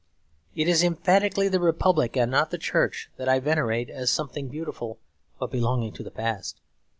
It 0.55 0.67
is 0.67 0.81
emphatically 0.83 1.47
the 1.47 1.59
Republic 1.59 2.17
and 2.17 2.31
not 2.31 2.49
the 2.49 2.57
Church 2.57 3.11
that 3.17 3.29
I 3.29 3.37
venerate 3.39 3.91
as 3.91 4.09
something 4.09 4.47
beautiful 4.49 4.97
but 5.39 5.51
belonging 5.51 5.93
to 5.93 6.01
the 6.01 6.09
past. 6.09 6.59